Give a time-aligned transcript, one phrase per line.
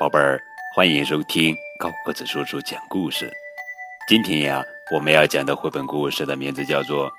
[0.00, 0.42] 宝贝儿，
[0.74, 3.30] 欢迎收听高个子叔叔讲故事。
[4.08, 7.06] 今天呀，我们要讲的绘本故事的名字叫做《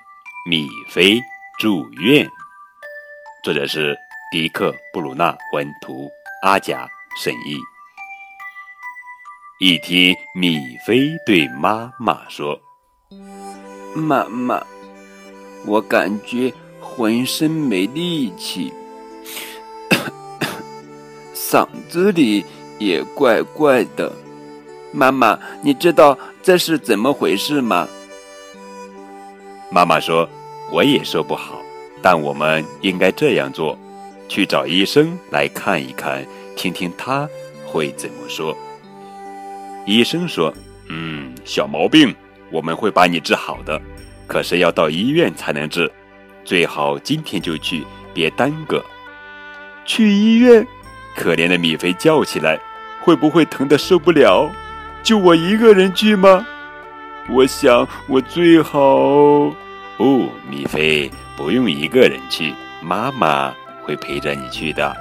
[0.50, 1.20] 米菲
[1.60, 2.26] 住院》，
[3.44, 3.96] 作者是
[4.32, 6.10] 迪克·布鲁纳文图，
[6.42, 6.84] 阿贾
[7.16, 7.56] 审译。
[9.60, 12.60] 一天，米菲对妈妈说
[13.94, 14.60] ：“妈妈，
[15.66, 18.72] 我感觉浑身没力气，
[21.32, 22.44] 嗓子里……”
[22.84, 24.12] 也怪怪的，
[24.92, 27.88] 妈妈，你知道这是怎么回事吗？
[29.70, 30.28] 妈妈说
[30.70, 31.60] ：“我也说不好，
[32.02, 33.78] 但我们应该这样做，
[34.28, 37.28] 去找医生来看一看，听听他
[37.64, 38.56] 会怎么说。”
[39.86, 40.52] 医生说
[40.90, 42.14] ：“嗯，小毛病，
[42.50, 43.80] 我们会把你治好的，
[44.26, 45.90] 可是要到医院才能治，
[46.44, 48.84] 最好今天就去，别耽搁。”
[49.86, 50.66] 去医院，
[51.16, 52.60] 可怜的米菲叫起来。
[53.02, 54.50] 会不会疼得受不了？
[55.02, 56.46] 就我一个人去吗？
[57.28, 58.78] 我想我最好
[59.96, 64.96] 不，米菲不用一个人去，妈妈会陪着你去的。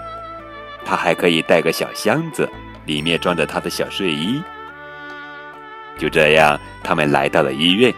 [0.83, 2.49] 她还可以带个小箱子，
[2.85, 4.41] 里面装着她的小睡衣。
[5.97, 7.93] 就这样，他们来到了医院。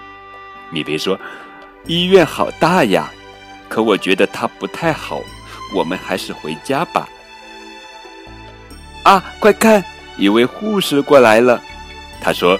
[0.69, 1.17] 米菲说
[1.87, 3.09] ：“医院好大呀，
[3.69, 5.21] 可我觉得它不太好，
[5.73, 7.07] 我们还是回家吧。”
[9.03, 9.83] 啊，快看！
[10.17, 11.61] 一位护士过来了，
[12.21, 12.59] 他说：“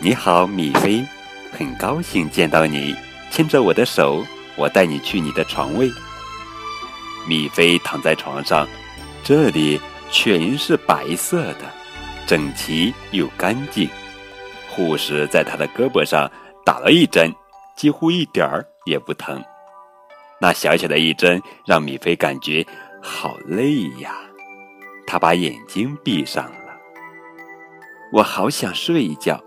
[0.00, 1.04] 你好，米菲，
[1.50, 2.94] 很高兴见到你。
[3.30, 4.24] 牵着我的手，
[4.56, 5.90] 我带你去你的床位。”
[7.26, 8.66] 米菲躺在床上，
[9.22, 9.80] 这里
[10.10, 11.64] 全是白色的，
[12.26, 13.88] 整齐又干净。
[14.68, 16.30] 护士在他的胳膊上
[16.64, 17.34] 打了一针，
[17.76, 19.42] 几乎一点儿也不疼。
[20.40, 22.64] 那小小的一针让米菲感觉
[23.02, 24.14] 好累呀。
[25.10, 26.76] 他把眼睛闭上了。
[28.12, 29.42] 我好想睡一觉，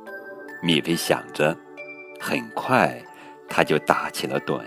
[0.64, 1.56] 米菲想着。
[2.20, 3.00] 很快，
[3.48, 4.60] 他就打起了盹。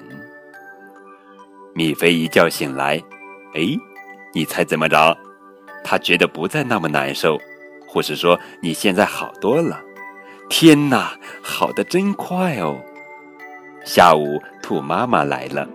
[1.75, 3.03] 米菲一觉醒来，
[3.55, 3.77] 哎，
[4.33, 5.19] 你猜怎么着？
[5.83, 7.41] 他觉得不再那么难受。
[7.89, 9.83] 护士说：“你现在好多了。”
[10.49, 12.81] 天哪，好的真快哦！
[13.85, 15.69] 下午，兔妈妈来了，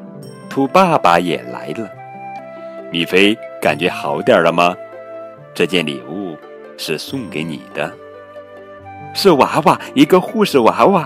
[0.50, 1.90] 兔爸爸也来了。
[2.90, 4.74] 米菲感觉好点了吗？
[5.60, 6.38] 这件礼物
[6.78, 7.94] 是送给你的，
[9.14, 11.06] 是娃娃，一个护士娃娃。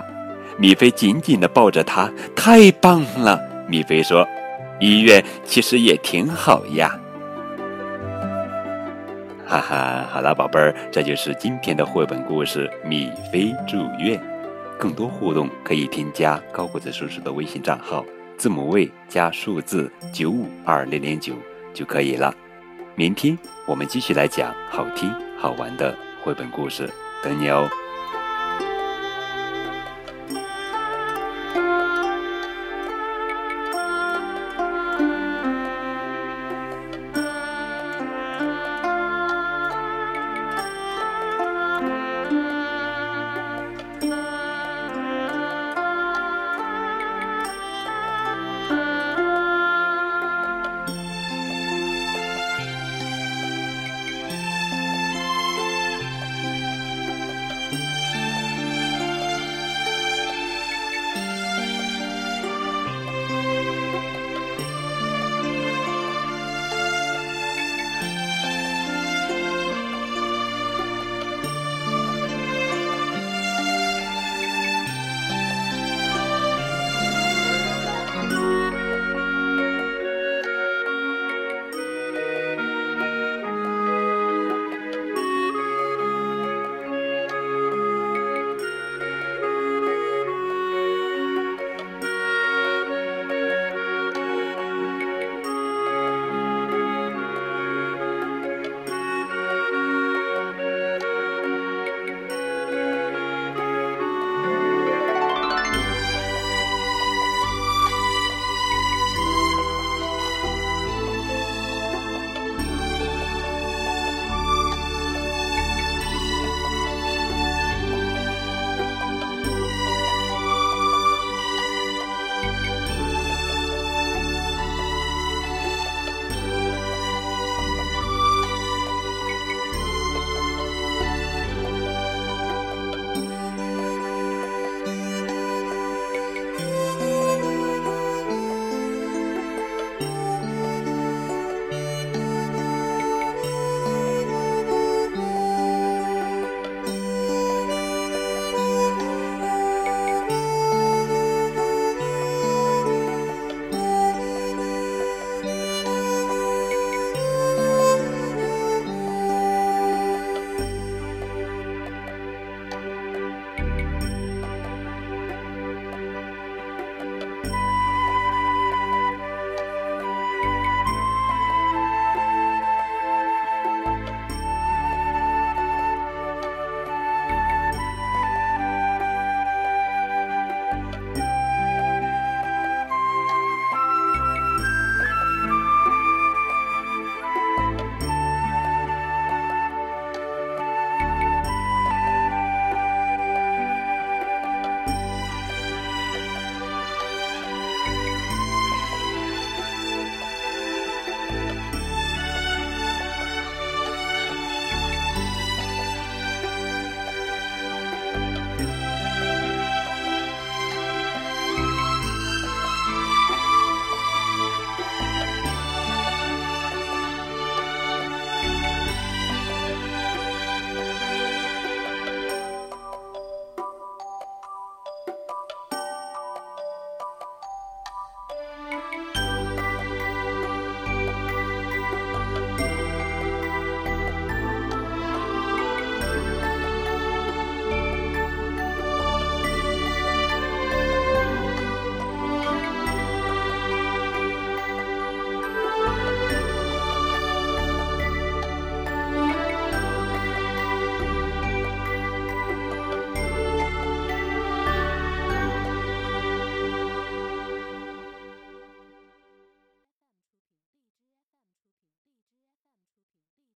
[0.59, 3.41] 米菲紧紧地抱着它，太棒了。
[3.67, 4.23] 米菲说
[4.79, 6.95] ：“医院其实也挺好呀。”
[9.43, 14.19] 哈哈，好了，宝贝儿，这就是今天的绘本故事《米菲住院》。
[14.77, 18.05] 更多互动可以添加高个子叔叔的微信账号，
[18.37, 21.33] 字母 V 加数字九五二零零九
[21.73, 22.31] 就可以了。
[22.95, 26.87] 明天我们继续来讲好听好玩的绘本故事，
[27.23, 27.67] 等你哦。